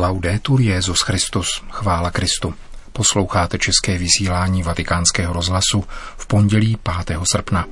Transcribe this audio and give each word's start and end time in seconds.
Laudetur 0.00 0.60
Jezus 0.60 1.00
Christus, 1.00 1.62
chvála 1.70 2.10
Kristu. 2.10 2.54
Posloucháte 2.92 3.58
české 3.58 3.98
vysílání 3.98 4.62
Vatikánského 4.62 5.32
rozhlasu 5.32 5.84
v 6.16 6.26
pondělí 6.26 6.78
5. 7.06 7.18
srpna. 7.32 7.66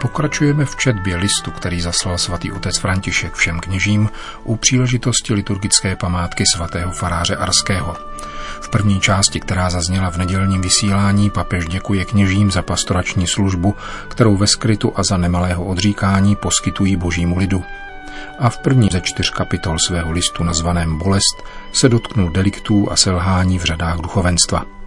Pokračujeme 0.00 0.64
v 0.64 0.76
četbě 0.76 1.16
listu, 1.16 1.50
který 1.50 1.80
zaslal 1.80 2.18
svatý 2.18 2.52
otec 2.52 2.78
František 2.78 3.34
všem 3.34 3.60
kněžím 3.60 4.10
u 4.44 4.56
příležitosti 4.56 5.34
liturgické 5.34 5.96
památky 5.96 6.44
svatého 6.54 6.92
faráře 6.92 7.36
Arského. 7.36 7.96
V 8.60 8.68
první 8.68 9.00
části, 9.00 9.40
která 9.40 9.70
zazněla 9.70 10.10
v 10.10 10.16
nedělním 10.16 10.60
vysílání, 10.60 11.30
papež 11.30 11.66
děkuje 11.66 12.04
kněžím 12.04 12.50
za 12.50 12.62
pastorační 12.62 13.26
službu, 13.26 13.76
kterou 14.08 14.36
ve 14.36 14.46
skrytu 14.46 14.92
a 14.96 15.02
za 15.02 15.16
nemalého 15.16 15.64
odříkání 15.64 16.36
poskytují 16.36 16.96
božímu 16.96 17.38
lidu. 17.38 17.64
A 18.38 18.50
v 18.50 18.58
první 18.58 18.88
ze 18.92 19.00
čtyř 19.00 19.30
kapitol 19.30 19.76
svého 19.86 20.12
listu 20.12 20.44
nazvaném 20.44 20.98
Bolest 20.98 21.42
se 21.72 21.88
dotknul 21.88 22.30
deliktů 22.30 22.92
a 22.92 22.96
selhání 22.96 23.58
v 23.58 23.64
řadách 23.64 23.96
duchovenstva. 23.96 24.79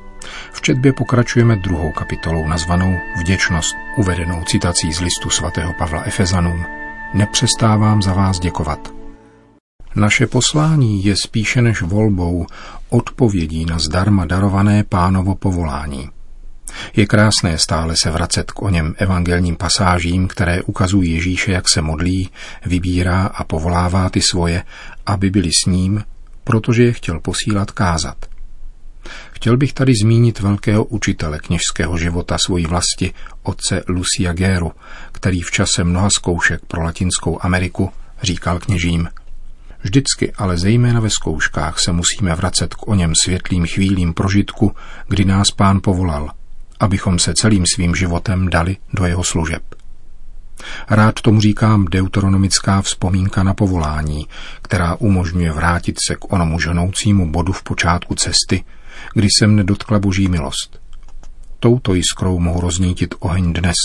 V 0.54 0.62
četbě 0.62 0.94
pokračujeme 0.94 1.55
druhou 1.55 1.91
kapitolou 1.91 2.48
nazvanou 2.48 2.98
Vděčnost, 3.20 3.76
uvedenou 3.98 4.44
citací 4.44 4.94
z 4.94 5.00
listu 5.00 5.30
svatého 5.30 5.73
Pavla 5.77 6.04
Efezanům. 6.04 6.66
Nepřestávám 7.14 8.02
za 8.02 8.14
vás 8.14 8.40
děkovat. 8.40 8.94
Naše 9.95 10.28
poslání 10.28 11.05
je 11.05 11.16
spíše 11.16 11.61
než 11.61 11.81
volbou 11.81 12.45
odpovědí 12.89 13.66
na 13.66 13.80
zdarma 13.80 14.25
darované 14.25 14.83
pánovo 14.83 15.36
povolání. 15.36 16.09
Je 16.95 17.05
krásné 17.05 17.58
stále 17.58 17.95
se 18.03 18.11
vracet 18.11 18.52
k 18.52 18.61
o 18.61 18.70
něm 18.70 18.95
evangelním 18.98 19.55
pasážím, 19.55 20.28
které 20.28 20.61
ukazují 20.61 21.11
Ježíše, 21.11 21.52
jak 21.52 21.70
se 21.70 21.81
modlí, 21.81 22.30
vybírá 22.66 23.26
a 23.26 23.44
povolává 23.44 24.09
ty 24.09 24.22
svoje, 24.22 24.64
aby 25.05 25.30
byli 25.30 25.50
s 25.64 25.66
ním, 25.66 26.03
protože 26.44 26.83
je 26.83 26.94
chtěl 26.94 27.20
posílat 27.20 27.72
kázat– 27.72 28.17
Chtěl 29.44 29.58
bych 29.58 29.73
tady 29.73 29.94
zmínit 30.03 30.39
velkého 30.39 30.83
učitele 30.83 31.39
kněžského 31.39 31.97
života 31.97 32.38
svojí 32.45 32.66
vlasti, 32.66 33.13
otce 33.44 33.83
Lucia 33.88 34.33
Géru, 34.33 34.72
který 35.11 35.41
v 35.41 35.52
čase 35.52 35.83
mnoha 35.83 36.09
zkoušek 36.09 36.61
pro 36.67 36.83
Latinskou 36.83 37.39
Ameriku 37.41 37.91
říkal 38.21 38.59
kněžím. 38.59 39.09
Vždycky, 39.81 40.33
ale 40.33 40.58
zejména 40.58 40.99
ve 40.99 41.09
zkouškách, 41.09 41.80
se 41.80 41.91
musíme 41.91 42.36
vracet 42.36 42.73
k 42.73 42.88
o 42.88 42.95
něm 42.95 43.14
světlým 43.23 43.66
chvílím 43.66 44.14
prožitku, 44.14 44.75
kdy 45.08 45.25
nás 45.25 45.52
pán 45.52 45.80
povolal, 45.83 46.31
abychom 46.80 47.19
se 47.19 47.33
celým 47.33 47.64
svým 47.75 47.95
životem 47.95 48.49
dali 48.49 48.77
do 48.94 49.05
jeho 49.05 49.23
služeb. 49.23 49.64
Rád 50.89 51.21
tomu 51.21 51.41
říkám 51.41 51.86
deuteronomická 51.86 52.81
vzpomínka 52.81 53.44
na 53.44 53.53
povolání, 53.53 54.27
která 54.61 54.95
umožňuje 54.95 55.52
vrátit 55.52 55.95
se 56.08 56.16
k 56.16 56.33
onomu 56.33 56.59
ženoucímu 56.59 57.31
bodu 57.31 57.53
v 57.53 57.64
počátku 57.64 58.16
cesty, 58.16 58.64
kdy 59.14 59.28
se 59.40 59.48
mne 59.48 59.64
dotkla 59.64 60.00
boží 60.00 60.28
milost. 60.28 60.80
Touto 61.59 61.94
jiskrou 61.94 62.40
mohu 62.40 62.62
roznítit 62.62 63.16
oheň 63.20 63.54
dnes, 63.54 63.76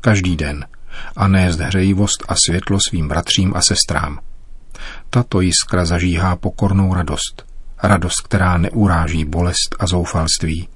každý 0.00 0.36
den, 0.36 0.66
a 1.16 1.28
nést 1.28 1.60
hřejivost 1.60 2.24
a 2.28 2.34
světlo 2.46 2.78
svým 2.88 3.08
bratřím 3.08 3.52
a 3.56 3.62
sestrám. 3.62 4.18
Tato 5.10 5.40
jiskra 5.40 5.84
zažíhá 5.84 6.36
pokornou 6.36 6.94
radost, 6.94 7.46
radost, 7.82 8.20
která 8.24 8.58
neuráží 8.58 9.24
bolest 9.24 9.76
a 9.78 9.86
zoufalství, 9.86 10.68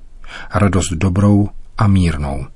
radost 0.55 0.93
dobrou 0.93 1.49
a 1.79 1.87
mírnou. 1.87 2.47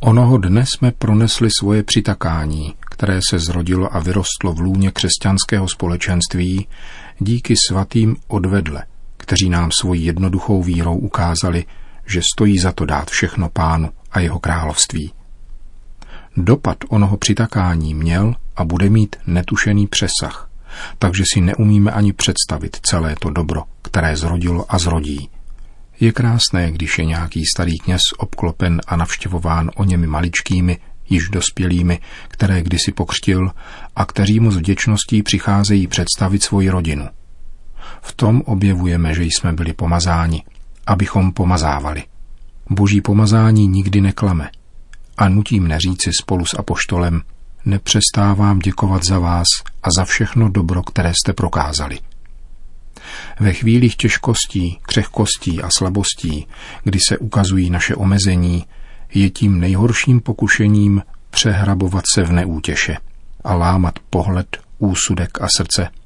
Onoho 0.00 0.38
dne 0.38 0.66
jsme 0.66 0.92
pronesli 0.92 1.48
svoje 1.58 1.82
přitakání, 1.82 2.74
které 2.80 3.20
se 3.30 3.38
zrodilo 3.38 3.96
a 3.96 4.00
vyrostlo 4.00 4.52
v 4.52 4.60
lůně 4.60 4.90
křesťanského 4.90 5.68
společenství 5.68 6.66
díky 7.18 7.54
svatým 7.68 8.16
odvedle, 8.28 8.82
kteří 9.24 9.48
nám 9.48 9.70
svojí 9.80 10.04
jednoduchou 10.04 10.62
vírou 10.62 10.96
ukázali, 10.96 11.64
že 12.06 12.20
stojí 12.34 12.58
za 12.58 12.72
to 12.72 12.84
dát 12.84 13.10
všechno 13.10 13.48
pánu 13.48 13.90
a 14.12 14.20
jeho 14.20 14.38
království. 14.38 15.12
Dopad 16.36 16.76
onoho 16.88 17.16
přitakání 17.16 17.94
měl 17.94 18.34
a 18.56 18.64
bude 18.64 18.90
mít 18.90 19.16
netušený 19.26 19.86
přesah, 19.86 20.50
takže 20.98 21.24
si 21.32 21.40
neumíme 21.40 21.90
ani 21.90 22.12
představit 22.12 22.76
celé 22.82 23.16
to 23.20 23.30
dobro, 23.30 23.62
které 23.82 24.16
zrodilo 24.16 24.66
a 24.68 24.78
zrodí. 24.78 25.28
Je 26.00 26.12
krásné, 26.12 26.72
když 26.72 26.98
je 26.98 27.04
nějaký 27.04 27.42
starý 27.54 27.78
kněz 27.78 28.00
obklopen 28.18 28.80
a 28.86 28.96
navštěvován 28.96 29.70
o 29.76 29.84
němi 29.84 30.06
maličkými, 30.06 30.78
již 31.08 31.28
dospělými, 31.28 32.00
které 32.28 32.62
kdysi 32.62 32.92
pokřtil 32.92 33.50
a 33.96 34.04
kteří 34.04 34.40
mu 34.40 34.50
s 34.50 34.56
vděčností 34.56 35.22
přicházejí 35.22 35.86
představit 35.86 36.42
svoji 36.42 36.70
rodinu– 36.70 37.08
v 38.02 38.12
tom 38.12 38.40
objevujeme, 38.40 39.14
že 39.14 39.24
jsme 39.24 39.52
byli 39.52 39.72
pomazáni, 39.72 40.42
abychom 40.86 41.32
pomazávali. 41.32 42.02
Boží 42.70 43.00
pomazání 43.00 43.66
nikdy 43.66 44.00
neklame. 44.00 44.50
A 45.16 45.28
nutím 45.28 45.68
neříci 45.68 46.10
spolu 46.20 46.46
s 46.46 46.58
apoštolem, 46.58 47.22
nepřestávám 47.64 48.58
děkovat 48.58 49.04
za 49.04 49.18
vás 49.18 49.46
a 49.82 49.88
za 49.96 50.04
všechno 50.04 50.48
dobro, 50.48 50.82
které 50.82 51.12
jste 51.14 51.32
prokázali. 51.32 51.98
Ve 53.40 53.52
chvílích 53.52 53.96
těžkostí, 53.96 54.78
křehkostí 54.82 55.62
a 55.62 55.68
slabostí, 55.76 56.46
kdy 56.84 56.98
se 57.08 57.18
ukazují 57.18 57.70
naše 57.70 57.94
omezení, 57.94 58.64
je 59.14 59.30
tím 59.30 59.60
nejhorším 59.60 60.20
pokušením 60.20 61.02
přehrabovat 61.30 62.04
se 62.14 62.22
v 62.22 62.32
neútěše 62.32 62.96
a 63.44 63.54
lámat 63.54 63.98
pohled, 64.10 64.56
úsudek 64.78 65.40
a 65.40 65.46
srdce– 65.56 65.88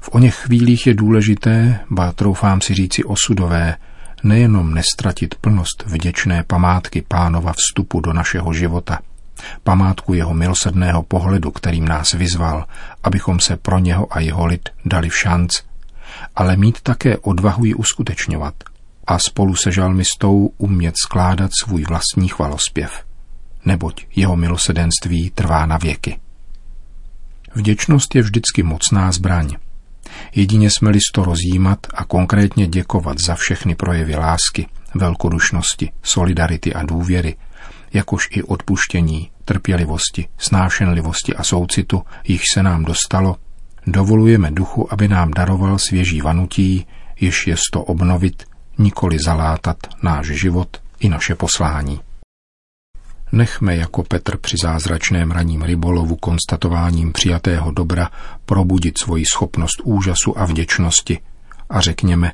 v 0.00 0.08
oněch 0.12 0.34
chvílích 0.34 0.86
je 0.86 0.94
důležité, 0.94 1.80
ba 1.90 2.12
troufám 2.12 2.60
si 2.60 2.74
říci 2.74 3.04
osudové, 3.04 3.76
nejenom 4.22 4.74
nestratit 4.74 5.34
plnost 5.34 5.84
vděčné 5.86 6.42
památky 6.42 7.02
pánova 7.08 7.52
vstupu 7.52 8.00
do 8.00 8.12
našeho 8.12 8.52
života, 8.52 8.98
památku 9.64 10.14
jeho 10.14 10.34
milosrdného 10.34 11.02
pohledu, 11.02 11.50
kterým 11.50 11.88
nás 11.88 12.12
vyzval, 12.12 12.64
abychom 13.02 13.40
se 13.40 13.56
pro 13.56 13.78
něho 13.78 14.16
a 14.16 14.20
jeho 14.20 14.46
lid 14.46 14.68
dali 14.84 15.08
v 15.08 15.18
šanc, 15.18 15.60
ale 16.36 16.56
mít 16.56 16.80
také 16.80 17.18
odvahu 17.18 17.64
ji 17.64 17.74
uskutečňovat 17.74 18.54
a 19.06 19.18
spolu 19.18 19.56
se 19.56 19.72
žalmistou 19.72 20.50
umět 20.58 20.94
skládat 21.04 21.50
svůj 21.62 21.84
vlastní 21.84 22.28
chvalospěv, 22.28 23.04
neboť 23.64 24.06
jeho 24.16 24.36
milosedenství 24.36 25.30
trvá 25.30 25.66
na 25.66 25.76
věky. 25.76 26.18
Vděčnost 27.54 28.14
je 28.14 28.22
vždycky 28.22 28.62
mocná 28.62 29.12
zbraň, 29.12 29.56
Jedině 30.34 30.70
jsme-li 30.70 30.98
to 31.12 31.24
rozjímat 31.24 31.78
a 31.94 32.04
konkrétně 32.04 32.66
děkovat 32.66 33.16
za 33.26 33.34
všechny 33.34 33.74
projevy 33.74 34.16
lásky, 34.16 34.66
velkodušnosti, 34.94 35.90
solidarity 36.02 36.74
a 36.74 36.82
důvěry, 36.82 37.36
jakož 37.92 38.28
i 38.30 38.42
odpuštění, 38.42 39.30
trpělivosti, 39.44 40.28
snášenlivosti 40.38 41.34
a 41.34 41.42
soucitu, 41.42 42.02
jich 42.24 42.42
se 42.54 42.62
nám 42.62 42.84
dostalo, 42.84 43.36
dovolujeme 43.86 44.50
duchu, 44.50 44.92
aby 44.92 45.08
nám 45.08 45.30
daroval 45.30 45.78
svěží 45.78 46.20
vanutí, 46.20 46.86
jež 47.20 47.46
je 47.46 47.56
to 47.72 47.82
obnovit, 47.82 48.44
nikoli 48.78 49.18
zalátat 49.24 49.76
náš 50.02 50.26
život 50.26 50.76
i 51.00 51.08
naše 51.08 51.34
poslání. 51.34 52.00
Nechme 53.36 53.76
jako 53.76 54.02
Petr 54.02 54.36
při 54.36 54.56
zázračném 54.62 55.30
raním 55.30 55.62
rybolovu 55.62 56.16
konstatováním 56.16 57.12
přijatého 57.12 57.70
dobra 57.70 58.10
probudit 58.44 58.98
svoji 58.98 59.24
schopnost 59.32 59.80
úžasu 59.84 60.38
a 60.38 60.44
vděčnosti 60.44 61.18
a 61.70 61.80
řekněme, 61.80 62.32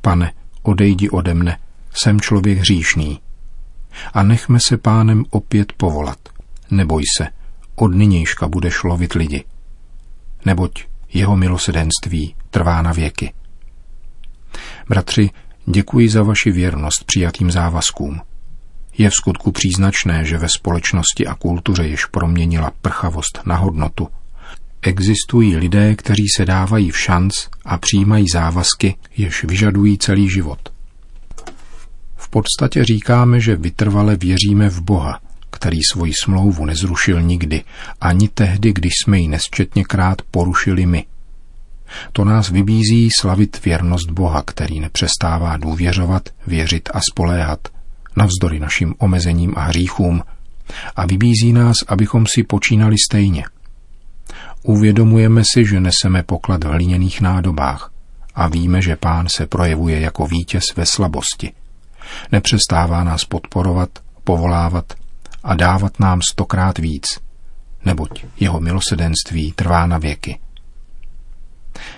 pane, 0.00 0.32
odejdi 0.62 1.10
ode 1.10 1.34
mne, 1.34 1.58
jsem 1.92 2.20
člověk 2.20 2.58
hříšný. 2.58 3.20
A 4.12 4.22
nechme 4.22 4.58
se 4.66 4.76
pánem 4.76 5.24
opět 5.30 5.72
povolat. 5.72 6.18
Neboj 6.70 7.02
se, 7.18 7.28
od 7.74 7.88
nynějška 7.88 8.48
budeš 8.48 8.82
lovit 8.82 9.12
lidi. 9.12 9.44
Neboť 10.44 10.84
jeho 11.12 11.36
milosedenství 11.36 12.34
trvá 12.50 12.82
na 12.82 12.92
věky. 12.92 13.32
Bratři, 14.88 15.30
děkuji 15.66 16.08
za 16.08 16.22
vaši 16.22 16.50
věrnost 16.50 17.04
přijatým 17.06 17.50
závazkům– 17.50 18.20
je 18.98 19.10
v 19.10 19.12
skutku 19.12 19.52
příznačné, 19.52 20.24
že 20.24 20.38
ve 20.38 20.48
společnosti 20.48 21.26
a 21.26 21.34
kultuře 21.34 21.86
již 21.86 22.04
proměnila 22.04 22.72
prchavost 22.82 23.40
na 23.46 23.56
hodnotu. 23.56 24.08
Existují 24.82 25.56
lidé, 25.56 25.94
kteří 25.94 26.24
se 26.36 26.44
dávají 26.44 26.90
v 26.90 26.98
šanc 26.98 27.32
a 27.64 27.78
přijímají 27.78 28.24
závazky, 28.32 28.96
jež 29.16 29.44
vyžadují 29.44 29.98
celý 29.98 30.30
život. 30.30 30.58
V 32.16 32.28
podstatě 32.28 32.84
říkáme, 32.84 33.40
že 33.40 33.56
vytrvale 33.56 34.16
věříme 34.16 34.68
v 34.68 34.80
Boha, 34.80 35.20
který 35.50 35.78
svoji 35.92 36.12
smlouvu 36.24 36.64
nezrušil 36.64 37.22
nikdy, 37.22 37.64
ani 38.00 38.28
tehdy, 38.28 38.72
když 38.72 38.92
jsme 39.04 39.18
ji 39.18 39.28
nesčetněkrát 39.28 40.22
porušili 40.22 40.86
my. 40.86 41.04
To 42.12 42.24
nás 42.24 42.50
vybízí 42.50 43.08
slavit 43.20 43.64
věrnost 43.64 44.10
Boha, 44.10 44.42
který 44.46 44.80
nepřestává 44.80 45.56
důvěřovat, 45.56 46.28
věřit 46.46 46.88
a 46.94 47.00
spoléhat, 47.10 47.68
navzdory 48.16 48.60
našim 48.60 48.94
omezením 48.98 49.52
a 49.56 49.60
hříchům, 49.60 50.22
a 50.96 51.06
vybízí 51.06 51.52
nás, 51.52 51.76
abychom 51.88 52.26
si 52.26 52.42
počínali 52.42 52.96
stejně. 53.08 53.44
Uvědomujeme 54.62 55.42
si, 55.52 55.66
že 55.66 55.80
neseme 55.80 56.22
poklad 56.22 56.64
v 56.64 56.68
hliněných 56.68 57.20
nádobách 57.20 57.90
a 58.34 58.48
víme, 58.48 58.82
že 58.82 58.96
pán 58.96 59.28
se 59.28 59.46
projevuje 59.46 60.00
jako 60.00 60.26
vítěz 60.26 60.64
ve 60.76 60.86
slabosti. 60.86 61.52
Nepřestává 62.32 63.04
nás 63.04 63.24
podporovat, 63.24 63.88
povolávat 64.24 64.92
a 65.44 65.54
dávat 65.54 66.00
nám 66.00 66.20
stokrát 66.32 66.78
víc, 66.78 67.20
neboť 67.84 68.24
jeho 68.40 68.60
milosedenství 68.60 69.52
trvá 69.52 69.86
na 69.86 69.98
věky. 69.98 70.38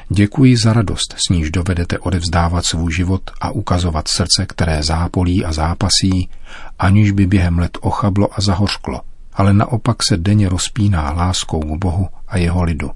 Děkuji 0.08 0.56
za 0.56 0.72
radost, 0.72 1.14
s 1.26 1.28
níž 1.28 1.50
dovedete 1.50 1.98
odevzdávat 1.98 2.64
svůj 2.66 2.92
život 2.92 3.22
a 3.40 3.50
ukazovat 3.50 4.08
srdce, 4.08 4.46
které 4.46 4.82
zápolí 4.82 5.44
a 5.44 5.52
zápasí, 5.52 6.28
aniž 6.78 7.10
by 7.10 7.26
během 7.26 7.58
let 7.58 7.78
ochablo 7.80 8.28
a 8.38 8.40
zahořklo, 8.40 9.00
ale 9.32 9.52
naopak 9.52 9.96
se 10.08 10.16
denně 10.16 10.48
rozpíná 10.48 11.12
láskou 11.12 11.60
k 11.60 11.78
Bohu 11.78 12.08
a 12.28 12.38
jeho 12.38 12.62
lidu. 12.62 12.90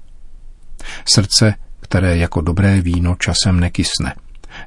Srdce, 1.05 1.55
které 1.79 2.17
jako 2.17 2.41
dobré 2.41 2.81
víno 2.81 3.15
časem 3.15 3.59
nekysne, 3.59 4.15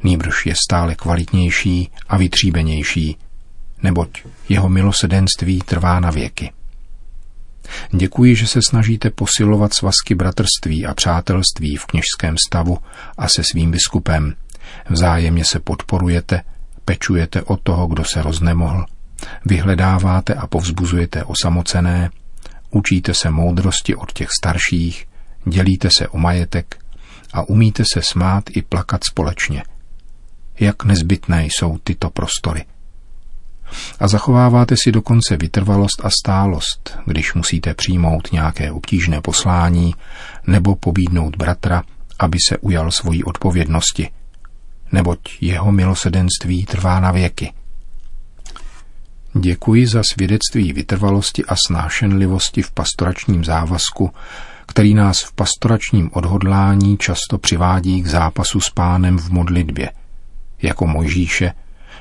nýbrž 0.03 0.47
je 0.47 0.55
stále 0.69 0.95
kvalitnější 0.95 1.91
a 2.09 2.17
vytříbenější, 2.17 3.17
neboť 3.83 4.23
jeho 4.49 4.69
milosedenství 4.69 5.59
trvá 5.59 6.01
na 6.01 6.11
věky. 6.11 6.53
Děkuji, 7.93 8.37
že 8.37 8.47
se 8.47 8.61
snažíte 8.63 9.11
posilovat 9.11 9.75
svazky 9.75 10.15
bratrství 10.15 10.87
a 10.87 10.95
přátelství 10.95 11.77
v 11.77 11.87
kněžském 11.87 12.35
stavu 12.49 12.79
a 13.19 13.29
se 13.29 13.43
svým 13.45 13.71
biskupem. 13.71 14.35
Vzájemně 14.91 15.45
se 15.45 15.61
podporujete, 15.61 16.43
pečujete 16.85 17.43
o 17.43 17.57
toho, 17.57 17.87
kdo 17.87 18.05
se 18.05 18.23
roznemohl, 18.23 18.87
vyhledáváte 19.45 20.35
a 20.35 20.47
povzbuzujete 20.47 21.25
osamocené, 21.25 22.11
učíte 22.71 23.15
se 23.15 23.31
moudrosti 23.31 23.95
od 23.95 24.13
těch 24.13 24.29
starších, 24.41 25.07
dělíte 25.45 25.91
se 25.91 26.09
o 26.09 26.19
majetek 26.19 26.79
a 27.33 27.49
umíte 27.49 27.83
se 27.93 28.03
smát 28.03 28.45
i 28.51 28.63
plakat 28.63 29.01
společně. 29.11 29.63
Jak 30.61 30.85
nezbytné 30.85 31.45
jsou 31.45 31.79
tyto 31.79 32.11
prostory 32.11 32.65
a 34.01 34.09
zachováváte 34.09 34.75
si 34.85 34.93
dokonce 34.93 35.37
vytrvalost 35.37 36.05
a 36.05 36.11
stálost, 36.11 36.99
když 37.07 37.35
musíte 37.35 37.75
přijmout 37.75 38.33
nějaké 38.33 38.71
obtížné 38.71 39.21
poslání 39.21 39.95
nebo 40.47 40.77
pobídnout 40.77 41.37
bratra, 41.37 41.83
aby 42.19 42.39
se 42.49 42.59
ujal 42.59 42.91
svojí 42.91 43.25
odpovědnosti, 43.25 44.11
neboť 44.93 45.19
jeho 45.41 45.73
milosedenství 45.73 46.65
trvá 46.65 47.01
na 47.01 47.13
věky. 47.13 47.53
Děkuji 49.35 49.87
za 49.87 50.03
svědectví 50.13 50.73
vytrvalosti 50.73 51.45
a 51.45 51.55
snášenlivosti 51.67 52.63
v 52.63 52.71
pastoračním 52.71 53.45
závazku, 53.45 54.11
který 54.67 54.95
nás 54.95 55.21
v 55.23 55.33
pastoračním 55.33 56.11
odhodlání 56.13 56.99
často 56.99 57.39
přivádí 57.39 58.03
k 58.03 58.07
zápasu 58.07 58.61
s 58.61 58.71
pánem 58.71 59.19
v 59.19 59.31
modlitbě, 59.31 59.91
jako 60.63 60.87
Mojžíše, 60.87 61.53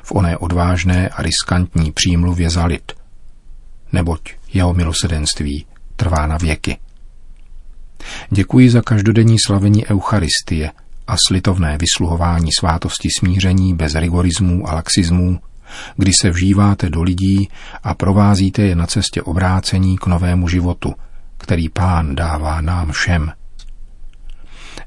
v 0.03 0.11
oné 0.11 0.37
odvážné 0.37 1.09
a 1.09 1.21
riskantní 1.21 1.91
přímluvě 1.91 2.49
za 2.49 2.65
lid, 2.65 2.91
neboť 3.91 4.21
jeho 4.53 4.73
milosedenství 4.73 5.65
trvá 5.95 6.27
na 6.27 6.37
věky. 6.37 6.77
Děkuji 8.29 8.69
za 8.69 8.81
každodenní 8.81 9.37
slavení 9.45 9.87
Eucharistie 9.87 10.71
a 11.07 11.15
slitovné 11.27 11.77
vysluhování 11.77 12.49
svátosti 12.59 13.09
smíření 13.19 13.75
bez 13.75 13.95
rigorismů 13.95 14.69
a 14.69 14.75
laxismů, 14.75 15.39
kdy 15.97 16.11
se 16.21 16.29
vžíváte 16.29 16.89
do 16.89 17.03
lidí 17.03 17.49
a 17.83 17.93
provázíte 17.93 18.61
je 18.61 18.75
na 18.75 18.87
cestě 18.87 19.21
obrácení 19.21 19.97
k 19.97 20.07
novému 20.07 20.47
životu, 20.47 20.93
který 21.37 21.69
pán 21.69 22.15
dává 22.15 22.61
nám 22.61 22.91
všem– 22.91 23.31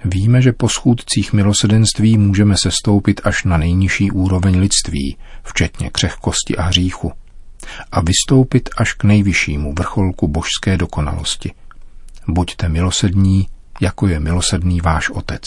Víme, 0.04 0.42
že 0.42 0.52
po 0.52 0.68
schůdcích 0.68 1.32
milosedenství 1.32 2.18
můžeme 2.18 2.54
se 2.62 2.70
stoupit 2.70 3.20
až 3.24 3.44
na 3.44 3.56
nejnižší 3.56 4.10
úroveň 4.10 4.58
lidství, 4.58 5.16
včetně 5.44 5.90
křehkosti 5.90 6.56
a 6.56 6.62
hříchu, 6.62 7.12
a 7.92 8.00
vystoupit 8.00 8.68
až 8.76 8.92
k 8.92 9.04
nejvyššímu 9.04 9.74
vrcholku 9.78 10.28
božské 10.28 10.76
dokonalosti. 10.76 11.52
Buďte 12.28 12.68
milosední, 12.68 13.48
jako 13.80 14.06
je 14.06 14.20
milosedný 14.20 14.80
váš 14.80 15.10
otec. 15.10 15.42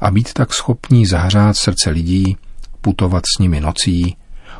A 0.00 0.10
být 0.10 0.32
tak 0.32 0.54
schopní 0.54 1.06
zahřát 1.06 1.56
srdce 1.56 1.90
lidí, 1.90 2.36
putovat 2.80 3.22
s 3.36 3.38
nimi 3.38 3.60
nocí, 3.60 4.16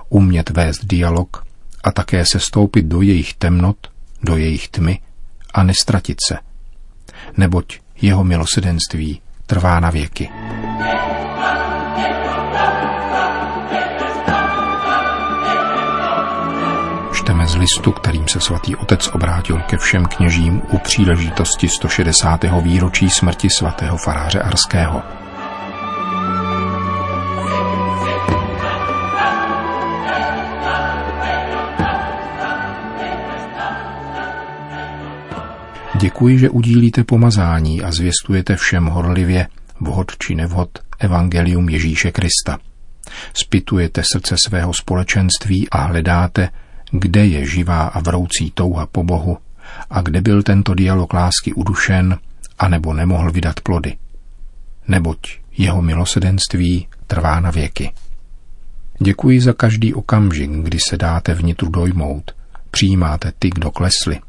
umět 0.08 0.50
vést 0.50 0.84
dialog 0.84 1.44
a 1.84 1.93
také 1.93 2.26
se 2.26 2.40
stoupit 2.40 2.87
do 2.87 3.02
jejich 3.02 3.34
temnot, 3.34 3.76
do 4.23 4.37
jejich 4.37 4.69
tmy 4.69 5.00
a 5.55 5.62
nestratit 5.62 6.19
se. 6.29 6.38
Neboť 7.37 7.81
jeho 8.03 8.25
milosedenství 8.25 9.21
trvá 9.47 9.81
na 9.81 9.91
věky. 9.91 10.31
Čteme 17.13 17.47
z 17.47 17.55
listu, 17.55 17.93
kterým 17.93 18.29
se 18.29 18.41
svatý 18.41 18.77
otec 18.77 19.09
obrátil 19.13 19.59
ke 19.59 19.77
všem 19.77 20.05
kněžím 20.05 20.63
u 20.71 20.79
příležitosti 20.79 21.69
160. 21.69 22.41
výročí 22.63 23.11
smrti 23.11 23.49
svatého 23.59 23.97
faráře 23.97 24.41
Arského. 24.41 25.22
Děkuji, 36.03 36.39
že 36.39 36.51
udílíte 36.51 37.05
pomazání 37.05 37.83
a 37.83 37.93
zvěstujete 37.93 38.57
všem 38.57 38.87
horlivě, 38.87 39.47
vhod 39.81 40.13
či 40.19 40.35
nevhod, 40.35 40.71
evangelium 40.99 41.69
Ježíše 41.69 42.11
Krista. 42.13 42.59
Spitujete 43.35 44.03
srdce 44.13 44.37
svého 44.37 44.75
společenství 44.75 45.69
a 45.71 45.83
hledáte, 45.83 46.49
kde 46.91 47.27
je 47.27 47.47
živá 47.47 47.83
a 47.83 48.01
vroucí 48.01 48.51
touha 48.51 48.87
po 48.87 49.05
Bohu 49.05 49.39
a 49.91 50.01
kde 50.01 50.21
byl 50.21 50.43
tento 50.43 50.75
dialog 50.75 51.13
lásky 51.13 51.53
udušen, 51.53 52.19
anebo 52.59 52.95
nemohl 52.95 53.33
vydat 53.33 53.61
plody. 53.61 53.97
Neboť 54.89 55.19
jeho 55.59 55.82
milosedenství 55.82 56.87
trvá 57.06 57.41
na 57.41 57.51
věky. 57.51 57.93
Děkuji 58.99 59.41
za 59.41 59.53
každý 59.53 59.94
okamžik, 59.94 60.51
kdy 60.51 60.79
se 60.89 60.97
dáte 60.97 61.35
vnitru 61.35 61.69
dojmout, 61.69 62.31
přijímáte 62.71 63.32
ty, 63.39 63.51
kdo 63.51 63.71
klesli, 63.71 64.21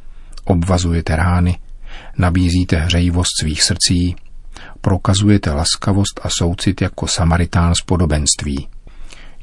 obvazujete 0.45 1.15
rány, 1.15 1.57
nabízíte 2.17 2.77
hřejivost 2.77 3.31
svých 3.39 3.63
srdcí, 3.63 4.15
prokazujete 4.81 5.51
laskavost 5.51 6.19
a 6.23 6.29
soucit 6.39 6.81
jako 6.81 7.07
Samaritán 7.07 7.73
z 7.75 7.85
podobenství. 7.85 8.67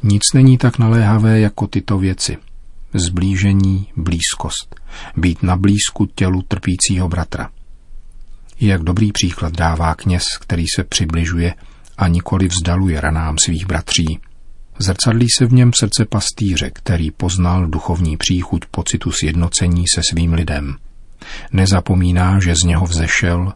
Nic 0.03 0.23
není 0.35 0.59
tak 0.59 0.79
naléhavé 0.79 1.41
jako 1.41 1.67
tyto 1.67 1.99
věci. 1.99 2.37
Zblížení, 2.95 3.87
blízkost, 3.97 4.81
být 5.17 5.43
na 5.43 5.57
blízku 5.57 6.07
tělu 6.15 6.43
trpícího 6.43 7.09
bratra. 7.09 7.51
Jak 8.61 8.83
dobrý 8.83 9.13
příklad 9.13 9.53
dává 9.53 9.95
kněz, 9.95 10.25
který 10.41 10.65
se 10.77 10.85
přibližuje 10.85 11.55
a 11.99 12.09
nikoli 12.09 12.49
vzdaluje 12.49 13.01
ranám 13.01 13.37
svých 13.45 13.67
bratří. 13.67 14.19
Zrcadlí 14.79 15.27
se 15.39 15.47
v 15.47 15.53
něm 15.53 15.71
srdce 15.81 16.05
pastýře, 16.05 16.71
který 16.71 17.11
poznal 17.11 17.67
duchovní 17.67 18.17
příchuť 18.17 18.65
pocitu 18.71 19.13
sjednocení 19.13 19.85
se 19.95 20.01
svým 20.11 20.33
lidem– 20.33 20.77
Nezapomíná, 21.53 22.41
že 22.41 22.55
z 22.55 22.63
něho 22.63 22.87
vzešel 22.87 23.53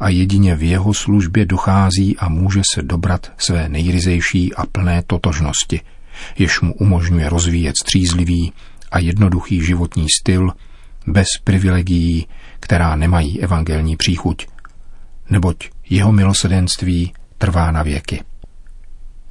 a 0.00 0.08
jedině 0.08 0.56
v 0.56 0.62
jeho 0.62 0.94
službě 0.94 1.46
dochází 1.46 2.16
a 2.18 2.28
může 2.28 2.62
se 2.74 2.82
dobrat 2.82 3.32
své 3.38 3.68
nejryzejší 3.68 4.54
a 4.54 4.66
plné 4.66 5.02
totožnosti, 5.06 5.80
jež 6.38 6.60
mu 6.60 6.74
umožňuje 6.74 7.28
rozvíjet 7.28 7.74
střízlivý 7.82 8.52
a 8.90 8.98
jednoduchý 8.98 9.64
životní 9.64 10.06
styl 10.20 10.52
bez 11.06 11.28
privilegií, 11.44 12.26
která 12.60 12.96
nemají 12.96 13.40
evangelní 13.40 13.96
příchuť, 13.96 14.46
neboť 15.30 15.70
jeho 15.90 16.12
milosedenství 16.12 17.12
trvá 17.38 17.70
na 17.70 17.82
věky. 17.82 18.20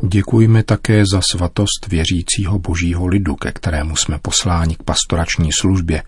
Děkujme 0.08 0.64
také 0.64 1.04
za 1.14 1.22
svatost 1.32 1.88
věřícího 1.88 2.60
božího 2.60 3.08
lidu, 3.08 3.36
ke 3.36 3.52
kterému 3.52 3.96
jsme 3.96 4.20
posláni 4.22 4.76
k 4.76 4.84
pastorační 4.84 5.50
službě 5.62 6.04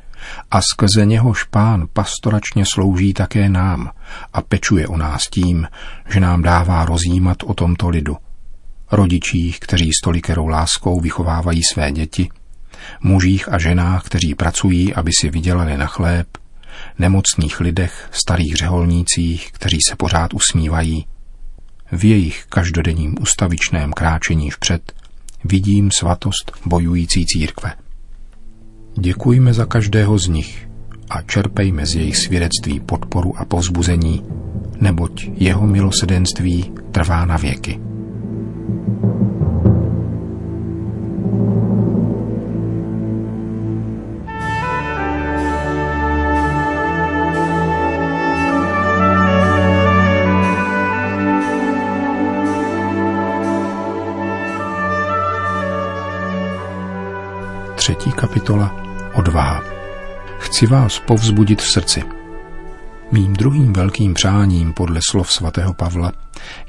a 0.51 0.60
skrze 0.62 1.05
něhož 1.05 1.44
pán 1.44 1.88
pastoračně 1.94 2.63
slouží 2.74 3.13
také 3.13 3.50
nám 3.50 3.91
a 4.34 4.41
pečuje 4.41 4.88
o 4.88 4.98
nás 4.98 5.27
tím, 5.27 5.67
že 6.10 6.20
nám 6.20 6.41
dává 6.41 6.86
rozjímat 6.86 7.38
o 7.44 7.53
tomto 7.53 7.89
lidu. 7.89 8.17
Rodičích, 8.91 9.60
kteří 9.60 9.89
s 9.94 10.01
tolikerou 10.03 10.48
láskou 10.48 11.00
vychovávají 11.00 11.62
své 11.74 11.91
děti, 11.91 12.29
mužích 13.01 13.53
a 13.53 13.60
ženách, 13.60 14.03
kteří 14.03 14.36
pracují, 14.36 14.94
aby 14.94 15.12
si 15.22 15.29
vydělali 15.29 15.77
na 15.77 15.86
chléb, 15.86 16.27
nemocných 17.00 17.60
lidech, 17.60 18.10
starých 18.12 18.55
řeholnících, 18.55 19.51
kteří 19.51 19.77
se 19.89 19.96
pořád 19.96 20.34
usmívají. 20.34 21.05
V 21.91 22.05
jejich 22.05 22.46
každodenním 22.50 23.15
ustavičném 23.22 23.94
kráčení 23.94 24.51
vpřed 24.51 24.94
vidím 25.44 25.91
svatost 25.91 26.51
bojující 26.65 27.25
církve. 27.25 27.85
Děkujme 28.98 29.54
za 29.54 29.66
každého 29.66 30.18
z 30.18 30.28
nich 30.28 30.68
a 31.10 31.22
čerpejme 31.22 31.86
z 31.86 31.96
jejich 31.96 32.18
svědectví 32.18 32.80
podporu 32.80 33.34
a 33.38 33.46
povzbuzení, 33.46 34.24
neboť 34.82 35.30
jeho 35.36 35.68
milosedenství 35.68 36.72
trvá 36.92 37.25
na 37.25 37.38
věky. 37.38 37.80
Třetí 57.75 58.12
kapitola 58.12 58.85
Odvaha. 59.15 59.63
Chci 60.39 60.67
vás 60.67 61.00
povzbudit 61.00 61.62
v 61.62 61.72
srdci. 61.72 62.03
Mým 63.12 63.34
druhým 63.34 63.74
velkým 63.74 64.13
přáním 64.13 64.74
podle 64.74 65.00
slov 65.10 65.31
svatého 65.31 65.74
Pavla 65.74 66.12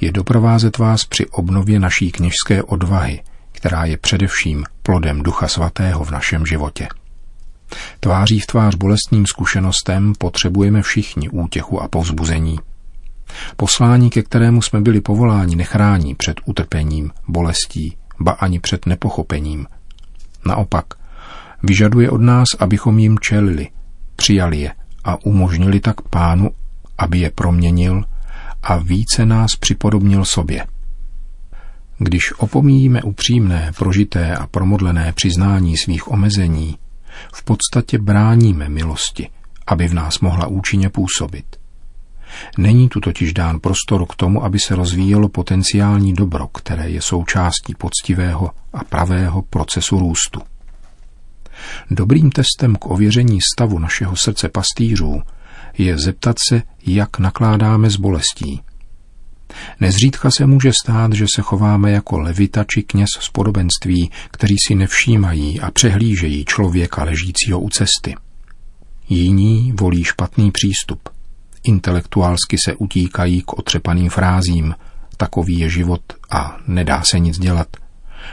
je 0.01 0.13
doprovázet 0.13 0.79
vás 0.79 1.05
při 1.05 1.27
obnově 1.27 1.81
naší 1.81 2.13
kněžské 2.13 2.63
odvahy, 2.63 3.23
která 3.53 3.85
je 3.85 3.97
především 3.97 4.65
plodem 4.83 5.23
Ducha 5.23 5.49
Svatého 5.49 6.05
v 6.05 6.11
našem 6.11 6.47
životě. 6.47 6.89
Tváří 8.01 8.41
v 8.41 8.47
tvář 8.47 8.75
bolestným 8.75 9.27
zkušenostem 9.27 10.13
potřebujeme 10.19 10.83
všichni 10.83 11.29
útěchu 11.29 11.83
a 11.83 11.89
povzbuzení. 11.89 12.59
Poslání, 13.57 14.11
ke 14.11 14.23
kterému 14.23 14.63
jsme 14.63 14.81
byli 14.81 15.01
povoláni, 15.01 15.57
nechrání 15.57 16.15
před 16.15 16.41
utrpením, 16.45 17.11
bolestí, 17.29 17.97
ba 18.21 18.33
ani 18.33 18.61
před 18.61 18.87
nepochopením. 18.87 19.67
Naopak, 20.47 20.85
Vyžaduje 21.63 22.11
od 22.11 22.21
nás, 22.21 22.47
abychom 22.59 22.99
jim 22.99 23.19
čelili, 23.19 23.69
přijali 24.17 24.59
je 24.59 24.73
a 25.05 25.25
umožnili 25.25 25.81
tak 25.81 26.01
pánu, 26.01 26.51
aby 26.99 27.19
je 27.19 27.31
proměnil 27.31 28.05
a 28.63 28.77
více 28.77 29.27
nás 29.27 29.57
připodobnil 29.61 30.25
sobě. 30.25 30.67
Když 31.99 32.33
opomíjíme 32.39 33.03
upřímné, 33.03 33.73
prožité 33.79 34.37
a 34.37 34.47
promodlené 34.47 35.13
přiznání 35.13 35.77
svých 35.77 36.11
omezení, 36.11 36.79
v 37.35 37.45
podstatě 37.45 37.99
bráníme 37.99 38.69
milosti, 38.69 39.29
aby 39.67 39.89
v 39.89 39.95
nás 39.95 40.21
mohla 40.21 40.47
účinně 40.47 40.89
působit. 40.89 41.57
Není 42.59 42.89
tu 42.89 43.01
totiž 43.01 43.33
dán 43.33 43.61
prostor 43.61 44.07
k 44.07 44.15
tomu, 44.15 44.45
aby 44.45 44.59
se 44.59 44.75
rozvíjelo 44.75 45.29
potenciální 45.29 46.15
dobro, 46.15 46.47
které 46.47 46.91
je 46.91 47.03
součástí 47.03 47.75
poctivého 47.79 48.51
a 48.73 48.85
pravého 48.85 49.43
procesu 49.43 49.99
růstu. 49.99 50.41
Dobrým 51.91 52.31
testem 52.31 52.77
k 52.77 52.87
ověření 52.87 53.39
stavu 53.55 53.79
našeho 53.79 54.17
srdce 54.17 54.49
pastýřů 54.49 55.23
je 55.79 55.99
zeptat 55.99 56.37
se, 56.49 56.63
jak 56.87 57.19
nakládáme 57.19 57.91
s 57.91 57.97
bolestí. 57.97 58.61
Nezřídka 59.81 60.31
se 60.31 60.47
může 60.47 60.73
stát, 60.83 61.13
že 61.13 61.27
se 61.35 61.43
chováme 61.43 61.91
jako 61.91 62.19
levita 62.19 62.65
či 62.65 62.83
kněz 62.83 63.09
z 63.21 63.31
podobenství, 63.31 64.11
kteří 64.31 64.57
si 64.67 64.75
nevšímají 64.75 65.61
a 65.61 65.71
přehlížejí 65.71 66.45
člověka 66.45 67.05
ležícího 67.05 67.61
u 67.61 67.69
cesty. 67.69 68.15
Jiní 69.09 69.73
volí 69.81 70.05
špatný 70.05 70.51
přístup. 70.51 71.09
Intelektuálsky 71.65 72.57
se 72.65 72.75
utíkají 72.75 73.43
k 73.43 73.53
otřepaným 73.53 74.11
frázím, 74.11 74.75
takový 75.17 75.59
je 75.59 75.71
život 75.71 76.01
a 76.31 76.57
nedá 76.67 77.03
se 77.03 77.19
nic 77.19 77.39
dělat, 77.39 77.69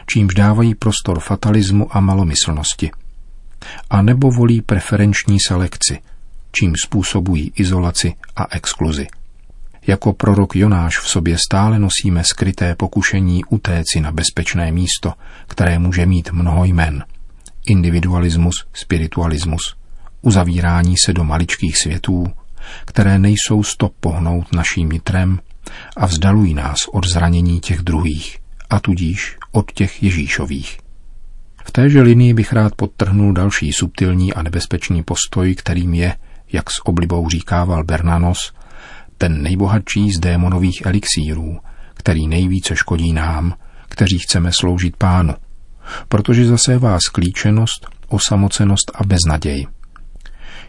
čímž 0.08 0.34
dávají 0.34 0.76
prostor 0.76 1.20
fatalismu 1.20 1.98
a 1.98 2.00
malomyslnosti– 2.00 2.92
a 3.90 4.02
nebo 4.02 4.32
volí 4.32 4.62
preferenční 4.62 5.38
selekci, 5.48 6.00
čím 6.52 6.74
způsobují 6.86 7.52
izolaci 7.56 8.14
a 8.36 8.48
exkluzi. 8.52 9.08
Jako 9.88 10.14
prorok 10.14 10.56
Jonáš 10.56 11.00
v 11.00 11.08
sobě 11.08 11.38
stále 11.48 11.80
nosíme 11.80 12.24
skryté 12.24 12.76
pokušení 12.76 13.46
utéci 13.46 14.02
na 14.02 14.12
bezpečné 14.12 14.72
místo, 14.72 15.14
které 15.48 15.80
může 15.80 16.06
mít 16.06 16.32
mnoho 16.32 16.66
jmen. 16.66 17.04
Individualismus, 17.68 18.56
spiritualismus, 18.74 19.76
uzavírání 20.22 20.96
se 21.06 21.14
do 21.14 21.24
maličkých 21.24 21.78
světů, 21.78 22.26
které 22.86 23.20
nejsou 23.20 23.64
stop 23.64 23.94
pohnout 24.00 24.54
naším 24.54 24.90
nitrem 24.90 25.40
a 25.98 26.06
vzdalují 26.06 26.54
nás 26.54 26.78
od 26.92 27.06
zranění 27.06 27.60
těch 27.60 27.80
druhých, 27.80 28.40
a 28.70 28.80
tudíž 28.80 29.38
od 29.52 29.72
těch 29.72 30.04
Ježíšových. 30.04 30.83
Téže 31.76 32.02
linii 32.02 32.34
bych 32.34 32.54
rád 32.54 32.76
podtrhnul 32.76 33.34
další 33.34 33.74
subtilní 33.74 34.34
a 34.34 34.42
nebezpečný 34.42 35.04
postoj, 35.04 35.56
kterým 35.56 35.94
je, 35.94 36.16
jak 36.52 36.70
s 36.70 36.74
oblibou 36.86 37.30
říkával 37.30 37.84
Bernanos, 37.84 38.54
ten 39.18 39.42
nejbohatší 39.42 40.12
z 40.12 40.20
démonových 40.20 40.86
elixírů, 40.86 41.58
který 41.94 42.28
nejvíce 42.28 42.76
škodí 42.76 43.14
nám, 43.14 43.54
kteří 43.90 44.20
chceme 44.20 44.52
sloužit 44.60 44.98
pánu, 44.98 45.34
protože 46.08 46.46
zasevá 46.46 47.00
sklíčenost, 47.00 47.88
osamocenost 48.08 48.92
a 48.96 49.04
beznaděj. 49.04 49.68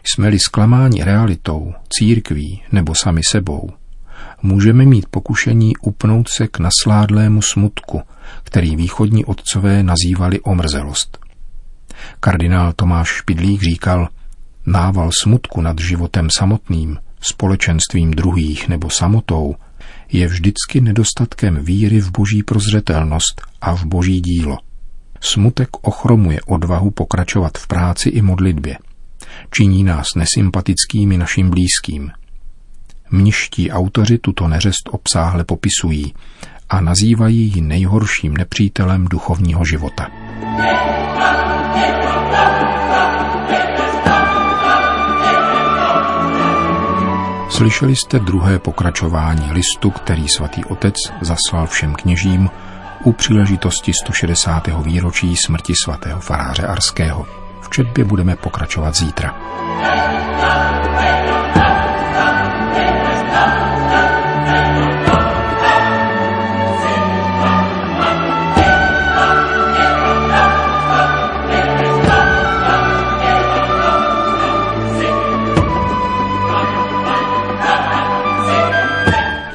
Jsme-li 0.03 0.39
zklamáni 0.39 1.03
realitou, 1.03 1.73
církví 1.89 2.63
nebo 2.71 2.95
sami 2.95 3.21
sebou, 3.31 3.69
můžeme 4.45 4.85
mít 4.85 5.05
pokušení 5.09 5.77
upnout 5.77 6.29
se 6.29 6.47
k 6.47 6.59
nasládlému 6.59 7.41
smutku, 7.41 8.01
který 8.43 8.75
východní 8.75 9.25
otcové 9.25 9.83
nazývali 9.83 10.41
omrzelost. 10.41 11.17
Kardinál 12.19 12.73
Tomáš 12.73 13.07
Špidlík 13.07 13.61
říkal, 13.61 14.07
nával 14.65 15.09
smutku 15.23 15.61
nad 15.61 15.79
životem 15.79 16.27
samotným, 16.37 16.97
společenstvím 17.21 18.11
druhých 18.11 18.67
nebo 18.67 18.89
samotou, 18.89 19.55
je 20.11 20.27
vždycky 20.27 20.81
nedostatkem 20.81 21.55
víry 21.55 21.99
v 21.99 22.11
boží 22.11 22.43
prozřetelnost 22.43 23.41
a 23.61 23.75
v 23.75 23.85
boží 23.85 24.21
dílo. 24.21 24.57
Smutek 25.21 25.69
ochromuje 25.81 26.41
odvahu 26.41 26.91
pokračovat 26.91 27.57
v 27.57 27.67
práci 27.67 28.09
i 28.09 28.21
modlitbě. 28.21 28.77
Činí 29.51 29.83
nás 29.83 30.07
nesympatickými 30.15 31.17
našim 31.17 31.49
blízkým– 31.49 32.11
Mniští 33.11 33.71
autoři 33.71 34.17
tuto 34.17 34.47
neřest 34.47 34.89
obsáhle 34.91 35.43
popisují 35.43 36.13
a 36.69 36.81
nazývají 36.81 37.51
ji 37.55 37.61
nejhorším 37.61 38.37
nepřítelem 38.37 39.05
duchovního 39.05 39.65
života. 39.65 40.07
Slyšeli 47.49 47.95
jste 47.95 48.19
druhé 48.19 48.59
pokračování 48.59 49.51
listu, 49.51 49.89
který 49.91 50.27
svatý 50.27 50.65
otec 50.65 50.95
zaslal 51.21 51.67
všem 51.67 51.95
kněžím 51.95 52.49
u 53.03 53.11
příležitosti 53.11 53.91
160. 54.03 54.67
výročí 54.83 55.35
smrti 55.35 55.73
svatého 55.83 56.19
faráře 56.19 56.67
Arského. 56.67 57.25
V 57.61 57.69
četbě 57.69 58.03
budeme 58.05 58.35
pokračovat 58.35 58.95
zítra. 58.95 59.35